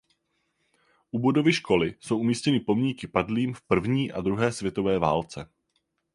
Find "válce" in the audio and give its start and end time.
4.99-5.49